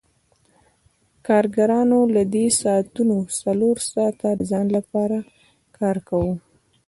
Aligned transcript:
کارګرانو 1.27 1.99
له 2.15 2.23
دې 2.33 2.45
ساعتونو 2.61 3.17
څلور 3.41 3.75
ساعته 3.91 4.27
د 4.35 4.41
ځان 4.51 4.67
لپاره 4.77 5.17
کار 5.77 5.97
کاوه 6.07 6.35